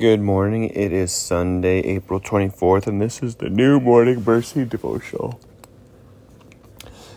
Good 0.00 0.22
morning. 0.22 0.70
It 0.70 0.94
is 0.94 1.12
Sunday, 1.12 1.80
April 1.80 2.20
24th, 2.20 2.86
and 2.86 3.02
this 3.02 3.22
is 3.22 3.34
the 3.34 3.50
New 3.50 3.78
Morning 3.78 4.24
Mercies 4.24 4.66
Devotional. 4.66 5.38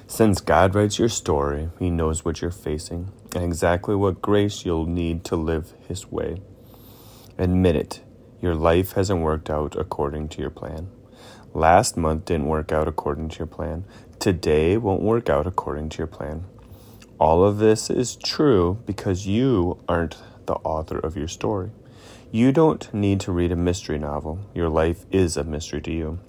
Since 0.05 0.41
God 0.41 0.75
writes 0.75 0.99
your 0.99 1.07
story, 1.07 1.69
He 1.79 1.89
knows 1.89 2.25
what 2.25 2.41
you're 2.41 2.51
facing 2.51 3.13
and 3.33 3.45
exactly 3.45 3.95
what 3.95 4.21
grace 4.21 4.65
you'll 4.65 4.85
need 4.85 5.23
to 5.23 5.37
live 5.37 5.71
His 5.87 6.11
way. 6.11 6.41
Admit 7.37 7.77
it, 7.77 8.01
your 8.41 8.53
life 8.53 8.91
hasn't 8.91 9.21
worked 9.21 9.49
out 9.49 9.77
according 9.77 10.27
to 10.27 10.41
your 10.41 10.49
plan. 10.49 10.89
Last 11.53 11.95
month 11.95 12.25
didn't 12.25 12.47
work 12.47 12.73
out 12.73 12.89
according 12.89 13.29
to 13.29 13.39
your 13.39 13.47
plan. 13.47 13.85
Today 14.19 14.75
won't 14.75 15.01
work 15.01 15.29
out 15.29 15.47
according 15.47 15.87
to 15.87 15.99
your 15.99 16.07
plan. 16.07 16.43
All 17.17 17.45
of 17.45 17.59
this 17.59 17.89
is 17.89 18.17
true 18.17 18.83
because 18.85 19.25
you 19.25 19.79
aren't 19.87 20.17
the 20.47 20.55
author 20.55 20.99
of 20.99 21.15
your 21.15 21.29
story. 21.29 21.71
You 22.35 22.51
don't 22.51 22.91
need 22.95 23.19
to 23.19 23.31
read 23.31 23.51
a 23.51 23.55
mystery 23.55 23.99
novel. 23.99 24.39
Your 24.55 24.67
life 24.67 25.05
is 25.11 25.37
a 25.37 25.43
mystery 25.43 25.81
to 25.81 25.91
you. 25.91 26.19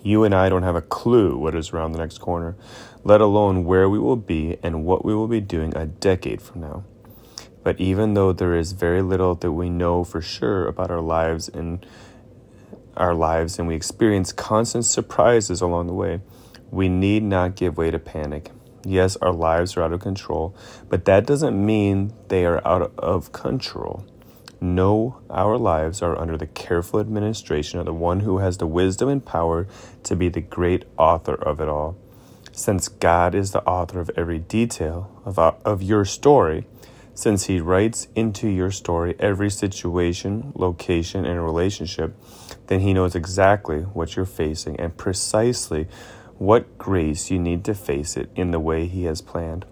You 0.00 0.22
and 0.22 0.32
I 0.32 0.48
don't 0.48 0.62
have 0.62 0.76
a 0.76 0.80
clue 0.80 1.36
what 1.36 1.56
is 1.56 1.72
around 1.72 1.90
the 1.90 1.98
next 1.98 2.18
corner, 2.18 2.54
let 3.02 3.20
alone 3.20 3.64
where 3.64 3.88
we 3.88 3.98
will 3.98 4.14
be 4.14 4.58
and 4.62 4.84
what 4.84 5.04
we 5.04 5.12
will 5.12 5.26
be 5.26 5.40
doing 5.40 5.76
a 5.76 5.86
decade 5.86 6.40
from 6.40 6.60
now. 6.60 6.84
But 7.64 7.80
even 7.80 8.14
though 8.14 8.32
there 8.32 8.54
is 8.54 8.70
very 8.70 9.02
little 9.02 9.34
that 9.34 9.50
we 9.50 9.68
know 9.68 10.04
for 10.04 10.20
sure 10.20 10.68
about 10.68 10.88
our 10.88 11.00
lives 11.00 11.48
and 11.48 11.84
our 12.96 13.12
lives 13.12 13.58
and 13.58 13.66
we 13.66 13.74
experience 13.74 14.30
constant 14.30 14.84
surprises 14.84 15.60
along 15.60 15.88
the 15.88 15.94
way, 15.94 16.20
we 16.70 16.88
need 16.88 17.24
not 17.24 17.56
give 17.56 17.76
way 17.76 17.90
to 17.90 17.98
panic. 17.98 18.52
Yes, 18.84 19.16
our 19.16 19.32
lives 19.32 19.76
are 19.76 19.82
out 19.82 19.92
of 19.92 19.98
control, 19.98 20.54
but 20.88 21.06
that 21.06 21.26
doesn't 21.26 21.66
mean 21.66 22.12
they 22.28 22.46
are 22.46 22.64
out 22.64 22.92
of 22.96 23.32
control. 23.32 24.06
No, 24.60 25.20
our 25.30 25.56
lives 25.56 26.02
are 26.02 26.18
under 26.18 26.36
the 26.36 26.46
careful 26.46 26.98
administration 26.98 27.78
of 27.78 27.86
the 27.86 27.94
one 27.94 28.20
who 28.20 28.38
has 28.38 28.58
the 28.58 28.66
wisdom 28.66 29.08
and 29.08 29.24
power 29.24 29.68
to 30.02 30.16
be 30.16 30.28
the 30.28 30.40
great 30.40 30.84
author 30.96 31.34
of 31.34 31.60
it 31.60 31.68
all. 31.68 31.96
Since 32.50 32.88
God 32.88 33.36
is 33.36 33.52
the 33.52 33.62
author 33.62 34.00
of 34.00 34.10
every 34.16 34.40
detail 34.40 35.22
of, 35.24 35.38
our, 35.38 35.54
of 35.64 35.80
your 35.80 36.04
story, 36.04 36.66
since 37.14 37.44
He 37.44 37.60
writes 37.60 38.08
into 38.16 38.48
your 38.48 38.72
story 38.72 39.14
every 39.20 39.48
situation, 39.48 40.52
location, 40.56 41.24
and 41.24 41.44
relationship, 41.44 42.16
then 42.66 42.80
He 42.80 42.92
knows 42.92 43.14
exactly 43.14 43.82
what 43.82 44.16
you're 44.16 44.26
facing 44.26 44.78
and 44.80 44.96
precisely 44.96 45.86
what 46.38 46.78
grace 46.78 47.30
you 47.30 47.38
need 47.38 47.64
to 47.64 47.74
face 47.74 48.16
it 48.16 48.28
in 48.34 48.50
the 48.50 48.60
way 48.60 48.86
He 48.86 49.04
has 49.04 49.20
planned. 49.20 49.64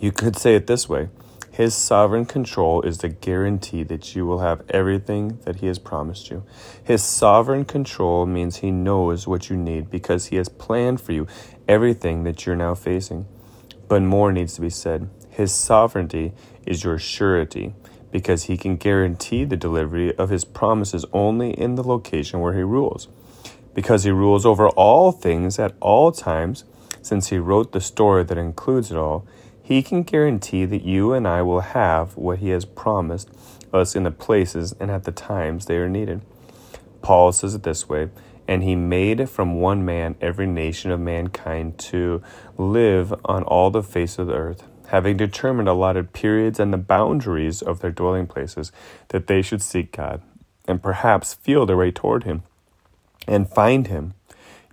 You 0.00 0.10
could 0.10 0.36
say 0.36 0.56
it 0.56 0.66
this 0.66 0.88
way 0.88 1.10
his 1.54 1.72
sovereign 1.72 2.24
control 2.24 2.82
is 2.82 2.98
the 2.98 3.08
guarantee 3.08 3.84
that 3.84 4.16
you 4.16 4.26
will 4.26 4.40
have 4.40 4.64
everything 4.70 5.38
that 5.44 5.60
He 5.60 5.68
has 5.68 5.78
promised 5.78 6.28
you. 6.28 6.42
His 6.82 7.04
sovereign 7.04 7.64
control 7.64 8.26
means 8.26 8.56
He 8.56 8.72
knows 8.72 9.28
what 9.28 9.48
you 9.48 9.56
need 9.56 9.88
because 9.88 10.26
He 10.26 10.36
has 10.36 10.48
planned 10.48 11.00
for 11.00 11.12
you 11.12 11.28
everything 11.68 12.24
that 12.24 12.44
you're 12.44 12.56
now 12.56 12.74
facing. 12.74 13.26
But 13.86 14.02
more 14.02 14.32
needs 14.32 14.54
to 14.54 14.62
be 14.62 14.68
said. 14.68 15.08
His 15.30 15.54
sovereignty 15.54 16.32
is 16.66 16.82
your 16.82 16.98
surety 16.98 17.76
because 18.10 18.42
He 18.44 18.56
can 18.56 18.74
guarantee 18.74 19.44
the 19.44 19.56
delivery 19.56 20.12
of 20.16 20.30
His 20.30 20.44
promises 20.44 21.04
only 21.12 21.52
in 21.52 21.76
the 21.76 21.84
location 21.84 22.40
where 22.40 22.54
He 22.54 22.64
rules. 22.64 23.06
Because 23.74 24.02
He 24.02 24.10
rules 24.10 24.44
over 24.44 24.70
all 24.70 25.12
things 25.12 25.60
at 25.60 25.76
all 25.78 26.10
times, 26.10 26.64
since 27.00 27.28
He 27.28 27.38
wrote 27.38 27.70
the 27.70 27.80
story 27.80 28.24
that 28.24 28.38
includes 28.38 28.90
it 28.90 28.96
all, 28.96 29.24
he 29.64 29.82
can 29.82 30.02
guarantee 30.02 30.66
that 30.66 30.82
you 30.82 31.14
and 31.14 31.26
I 31.26 31.40
will 31.40 31.60
have 31.60 32.18
what 32.18 32.40
He 32.40 32.50
has 32.50 32.66
promised 32.66 33.30
us 33.72 33.96
in 33.96 34.02
the 34.02 34.10
places 34.10 34.74
and 34.78 34.90
at 34.90 35.04
the 35.04 35.10
times 35.10 35.64
they 35.64 35.76
are 35.76 35.88
needed. 35.88 36.20
Paul 37.00 37.32
says 37.32 37.54
it 37.54 37.62
this 37.62 37.88
way 37.88 38.10
And 38.46 38.62
He 38.62 38.76
made 38.76 39.26
from 39.30 39.62
one 39.62 39.82
man 39.82 40.16
every 40.20 40.46
nation 40.46 40.90
of 40.90 41.00
mankind 41.00 41.78
to 41.78 42.22
live 42.58 43.14
on 43.24 43.42
all 43.44 43.70
the 43.70 43.82
face 43.82 44.18
of 44.18 44.26
the 44.26 44.34
earth, 44.34 44.64
having 44.88 45.16
determined 45.16 45.70
allotted 45.70 46.12
periods 46.12 46.60
and 46.60 46.70
the 46.70 46.76
boundaries 46.76 47.62
of 47.62 47.80
their 47.80 47.90
dwelling 47.90 48.26
places, 48.26 48.70
that 49.08 49.28
they 49.28 49.40
should 49.40 49.62
seek 49.62 49.92
God, 49.92 50.20
and 50.68 50.82
perhaps 50.82 51.32
feel 51.32 51.64
their 51.64 51.78
way 51.78 51.90
toward 51.90 52.24
Him, 52.24 52.42
and 53.26 53.48
find 53.48 53.86
Him 53.86 54.12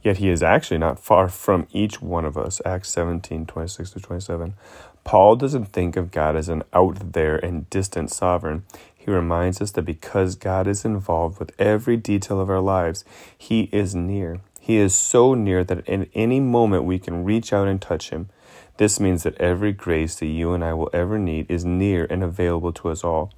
Yet 0.03 0.17
he 0.17 0.29
is 0.29 0.41
actually 0.41 0.79
not 0.79 0.99
far 0.99 1.29
from 1.29 1.67
each 1.71 2.01
one 2.01 2.25
of 2.25 2.37
us. 2.37 2.61
Acts 2.65 2.89
17, 2.89 3.45
26 3.45 3.91
to 3.91 3.99
27. 3.99 4.55
Paul 5.03 5.35
doesn't 5.35 5.65
think 5.65 5.95
of 5.95 6.11
God 6.11 6.35
as 6.35 6.49
an 6.49 6.63
out 6.73 7.13
there 7.13 7.35
and 7.37 7.69
distant 7.69 8.11
sovereign. 8.11 8.63
He 8.95 9.09
reminds 9.11 9.61
us 9.61 9.71
that 9.71 9.83
because 9.83 10.35
God 10.35 10.67
is 10.67 10.85
involved 10.85 11.39
with 11.39 11.59
every 11.59 11.97
detail 11.97 12.39
of 12.39 12.49
our 12.49 12.59
lives, 12.59 13.03
he 13.35 13.69
is 13.71 13.95
near. 13.95 14.41
He 14.59 14.77
is 14.77 14.93
so 14.93 15.33
near 15.33 15.63
that 15.63 15.89
at 15.89 16.07
any 16.13 16.39
moment 16.39 16.83
we 16.83 16.99
can 16.99 17.23
reach 17.23 17.51
out 17.51 17.67
and 17.67 17.81
touch 17.81 18.11
him. 18.11 18.29
This 18.77 18.99
means 18.99 19.23
that 19.23 19.39
every 19.41 19.71
grace 19.71 20.15
that 20.15 20.27
you 20.27 20.53
and 20.53 20.63
I 20.63 20.73
will 20.73 20.89
ever 20.93 21.17
need 21.17 21.49
is 21.49 21.65
near 21.65 22.05
and 22.09 22.23
available 22.23 22.71
to 22.73 22.89
us 22.89 23.03
all. 23.03 23.31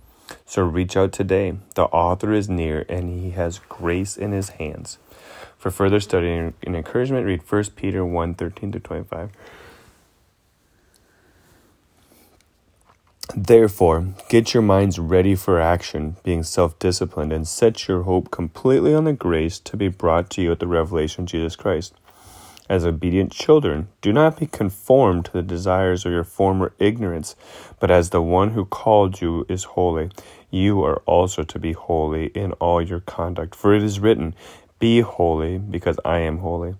So 0.45 0.63
reach 0.63 0.97
out 0.97 1.11
today. 1.11 1.57
The 1.75 1.85
author 1.85 2.33
is 2.33 2.49
near 2.49 2.85
and 2.89 3.09
he 3.09 3.31
has 3.31 3.59
grace 3.69 4.17
in 4.17 4.31
his 4.31 4.49
hands. 4.49 4.97
For 5.63 5.71
further 5.71 6.01
study 6.01 6.29
and 6.29 6.53
encouragement, 6.65 7.25
read 7.25 7.49
1 7.49 7.63
Peter 7.77 8.05
1 8.05 8.33
13 8.33 8.73
to 8.73 8.81
25. 8.81 9.29
Therefore, 13.33 14.07
get 14.27 14.53
your 14.53 14.61
minds 14.61 14.99
ready 14.99 15.35
for 15.35 15.61
action, 15.61 16.17
being 16.21 16.43
self 16.43 16.77
disciplined, 16.79 17.31
and 17.31 17.47
set 17.47 17.87
your 17.87 18.03
hope 18.03 18.29
completely 18.29 18.93
on 18.93 19.05
the 19.05 19.13
grace 19.13 19.57
to 19.59 19.77
be 19.77 19.87
brought 19.87 20.29
to 20.31 20.41
you 20.41 20.51
at 20.51 20.59
the 20.59 20.67
revelation 20.67 21.23
of 21.23 21.29
Jesus 21.29 21.55
Christ. 21.55 21.93
As 22.69 22.85
obedient 22.85 23.31
children, 23.31 23.87
do 24.01 24.11
not 24.11 24.39
be 24.39 24.47
conformed 24.47 25.25
to 25.25 25.31
the 25.31 25.41
desires 25.41 26.05
of 26.05 26.11
your 26.11 26.25
former 26.25 26.73
ignorance, 26.77 27.37
but 27.79 27.89
as 27.89 28.09
the 28.09 28.21
one 28.21 28.51
who 28.51 28.65
called 28.65 29.21
you 29.21 29.45
is 29.47 29.63
holy, 29.63 30.11
you 30.49 30.83
are 30.83 30.97
also 31.05 31.43
to 31.43 31.59
be 31.59 31.73
holy 31.73 32.27
in 32.27 32.51
all 32.53 32.81
your 32.81 32.99
conduct. 32.99 33.55
For 33.55 33.73
it 33.73 33.83
is 33.83 33.99
written, 33.99 34.35
be 34.83 34.99
holy, 34.99 35.57
because 35.57 35.97
I 36.03 36.17
am 36.17 36.39
holy. 36.39 36.75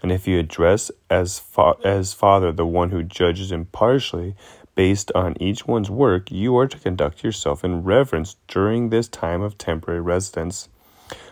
And 0.00 0.12
if 0.12 0.28
you 0.28 0.38
address 0.38 0.92
as, 1.10 1.40
fa- 1.40 1.74
as 1.84 2.12
Father 2.12 2.52
the 2.52 2.64
one 2.64 2.90
who 2.90 3.02
judges 3.02 3.50
impartially 3.50 4.36
based 4.76 5.10
on 5.12 5.34
each 5.42 5.66
one's 5.66 5.90
work, 5.90 6.30
you 6.30 6.56
are 6.56 6.68
to 6.68 6.78
conduct 6.78 7.24
yourself 7.24 7.64
in 7.64 7.82
reverence 7.82 8.36
during 8.46 8.90
this 8.90 9.08
time 9.08 9.42
of 9.42 9.58
temporary 9.58 10.00
residence. 10.00 10.68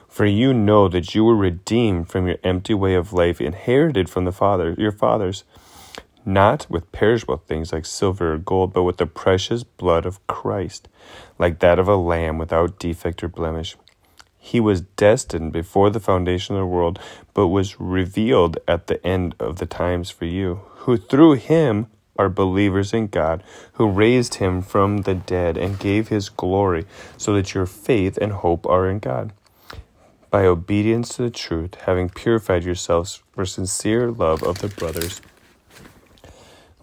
For 0.08 0.26
you 0.26 0.52
know 0.52 0.88
that 0.88 1.14
you 1.14 1.22
were 1.22 1.36
redeemed 1.36 2.08
from 2.08 2.26
your 2.26 2.38
empty 2.42 2.74
way 2.74 2.96
of 2.96 3.12
life 3.12 3.40
inherited 3.40 4.10
from 4.10 4.24
the 4.24 4.32
Father, 4.32 4.74
your 4.76 4.90
fathers, 4.90 5.44
not 6.24 6.66
with 6.68 6.90
perishable 6.90 7.36
things 7.36 7.72
like 7.72 7.86
silver 7.86 8.32
or 8.32 8.38
gold, 8.38 8.72
but 8.72 8.82
with 8.82 8.96
the 8.96 9.06
precious 9.06 9.62
blood 9.62 10.04
of 10.04 10.26
Christ, 10.26 10.88
like 11.38 11.60
that 11.60 11.78
of 11.78 11.86
a 11.86 11.94
lamb 11.94 12.36
without 12.36 12.80
defect 12.80 13.22
or 13.22 13.28
blemish. 13.28 13.76
He 14.46 14.60
was 14.60 14.82
destined 14.82 15.52
before 15.52 15.90
the 15.90 15.98
foundation 15.98 16.54
of 16.54 16.60
the 16.60 16.66
world, 16.66 17.00
but 17.34 17.48
was 17.48 17.80
revealed 17.80 18.58
at 18.68 18.86
the 18.86 19.04
end 19.04 19.34
of 19.40 19.56
the 19.56 19.66
times 19.66 20.08
for 20.08 20.24
you, 20.24 20.60
who 20.86 20.96
through 20.96 21.32
him 21.32 21.88
are 22.16 22.28
believers 22.28 22.92
in 22.92 23.08
God, 23.08 23.42
who 23.72 23.90
raised 23.90 24.34
him 24.34 24.62
from 24.62 24.98
the 24.98 25.16
dead 25.16 25.58
and 25.58 25.80
gave 25.80 26.08
his 26.08 26.28
glory, 26.28 26.84
so 27.16 27.34
that 27.34 27.54
your 27.54 27.66
faith 27.66 28.18
and 28.18 28.30
hope 28.30 28.64
are 28.66 28.88
in 28.88 29.00
God. 29.00 29.32
By 30.30 30.46
obedience 30.46 31.16
to 31.16 31.22
the 31.22 31.30
truth, 31.30 31.74
having 31.84 32.08
purified 32.08 32.62
yourselves 32.62 33.20
for 33.32 33.46
sincere 33.46 34.12
love 34.12 34.44
of 34.44 34.60
the 34.60 34.68
brothers, 34.68 35.20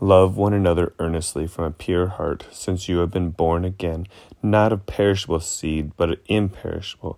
Love 0.03 0.35
one 0.35 0.51
another 0.51 0.93
earnestly 0.99 1.47
from 1.47 1.63
a 1.63 1.71
pure 1.71 2.07
heart, 2.07 2.45
since 2.51 2.89
you 2.89 2.97
have 2.97 3.09
been 3.09 3.29
born 3.29 3.63
again, 3.63 4.05
not 4.41 4.73
of 4.73 4.85
perishable 4.85 5.39
seed, 5.39 5.95
but 5.95 6.19
imperishable, 6.25 7.17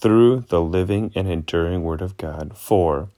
through 0.00 0.44
the 0.48 0.60
living 0.62 1.12
and 1.14 1.28
enduring 1.28 1.82
Word 1.82 2.00
of 2.00 2.16
God. 2.16 2.56
For 2.56 3.08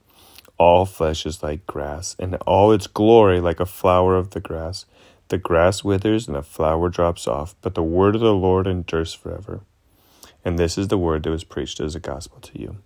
all 0.57 0.85
flesh 0.85 1.25
is 1.25 1.41
like 1.41 1.65
grass, 1.65 2.15
and 2.19 2.35
all 2.47 2.71
its 2.71 2.87
glory 2.87 3.39
like 3.39 3.59
a 3.59 3.65
flower 3.65 4.15
of 4.15 4.31
the 4.31 4.39
grass. 4.39 4.85
The 5.29 5.37
grass 5.37 5.83
withers 5.83 6.27
and 6.27 6.35
the 6.35 6.43
flower 6.43 6.89
drops 6.89 7.27
off, 7.27 7.55
but 7.61 7.75
the 7.75 7.83
word 7.83 8.15
of 8.15 8.21
the 8.21 8.35
Lord 8.35 8.67
endures 8.67 9.13
forever. 9.13 9.61
And 10.45 10.59
this 10.59 10.77
is 10.77 10.89
the 10.89 10.97
word 10.97 11.23
that 11.23 11.31
was 11.31 11.43
preached 11.43 11.79
as 11.79 11.95
a 11.95 11.99
gospel 11.99 12.39
to 12.41 12.59
you. 12.59 12.77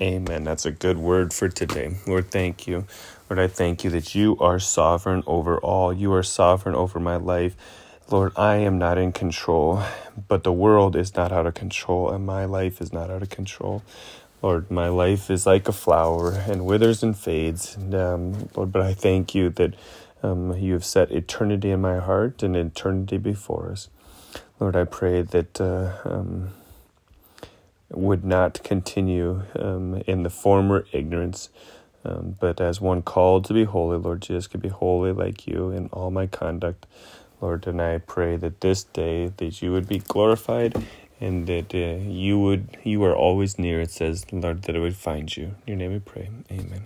Amen. 0.00 0.42
That's 0.42 0.66
a 0.66 0.72
good 0.72 0.98
word 0.98 1.32
for 1.32 1.48
today. 1.48 1.96
Lord, 2.06 2.30
thank 2.30 2.66
you. 2.66 2.86
Lord, 3.30 3.38
I 3.38 3.46
thank 3.46 3.84
you 3.84 3.90
that 3.90 4.14
you 4.14 4.36
are 4.40 4.58
sovereign 4.58 5.22
over 5.26 5.58
all. 5.58 5.92
You 5.92 6.12
are 6.14 6.22
sovereign 6.22 6.74
over 6.74 6.98
my 6.98 7.16
life. 7.16 7.54
Lord, 8.10 8.32
I 8.36 8.56
am 8.56 8.78
not 8.78 8.98
in 8.98 9.12
control, 9.12 9.82
but 10.28 10.44
the 10.44 10.52
world 10.52 10.94
is 10.94 11.16
not 11.16 11.32
out 11.32 11.46
of 11.46 11.54
control, 11.54 12.10
and 12.10 12.24
my 12.26 12.44
life 12.44 12.80
is 12.80 12.92
not 12.92 13.10
out 13.10 13.22
of 13.22 13.30
control. 13.30 13.82
Lord, 14.42 14.70
my 14.70 14.88
life 14.88 15.30
is 15.30 15.46
like 15.46 15.68
a 15.68 15.72
flower 15.72 16.32
and 16.32 16.66
withers 16.66 17.02
and 17.02 17.16
fades. 17.16 17.76
And, 17.76 17.94
um, 17.94 18.48
Lord, 18.54 18.72
but 18.72 18.82
I 18.82 18.94
thank 18.94 19.34
you 19.34 19.50
that 19.50 19.74
um, 20.22 20.56
you 20.58 20.74
have 20.74 20.84
set 20.84 21.12
eternity 21.12 21.70
in 21.70 21.80
my 21.80 21.98
heart 21.98 22.42
and 22.42 22.54
eternity 22.54 23.16
before 23.18 23.70
us. 23.72 23.88
Lord, 24.60 24.76
I 24.76 24.84
pray 24.84 25.22
that 25.22 25.60
uh, 25.60 25.92
um, 26.04 26.50
would 27.90 28.24
not 28.24 28.62
continue 28.62 29.42
um, 29.58 30.02
in 30.06 30.24
the 30.24 30.30
former 30.30 30.86
ignorance, 30.92 31.48
um, 32.04 32.36
but 32.38 32.60
as 32.60 32.80
one 32.80 33.02
called 33.02 33.46
to 33.46 33.54
be 33.54 33.64
holy, 33.64 33.96
Lord 33.98 34.22
Jesus, 34.22 34.46
could 34.46 34.62
be 34.62 34.68
holy 34.68 35.12
like 35.12 35.46
you 35.46 35.70
in 35.70 35.88
all 35.88 36.10
my 36.10 36.26
conduct. 36.26 36.86
Lord, 37.44 37.66
and 37.66 37.82
I 37.82 37.98
pray 37.98 38.36
that 38.36 38.62
this 38.62 38.84
day 38.84 39.30
that 39.36 39.60
you 39.60 39.70
would 39.70 39.86
be 39.86 39.98
glorified 39.98 40.72
and 41.20 41.46
that 41.46 41.74
uh, 41.74 42.02
you 42.02 42.38
would 42.38 42.78
you 42.84 43.04
are 43.04 43.14
always 43.14 43.58
near. 43.58 43.82
It 43.82 43.90
says, 43.90 44.24
Lord, 44.32 44.62
that 44.62 44.74
I 44.74 44.78
would 44.78 44.96
find 44.96 45.36
you. 45.36 45.54
In 45.66 45.72
your 45.72 45.76
name 45.76 45.92
we 45.92 45.98
pray. 45.98 46.30
Amen. 46.50 46.84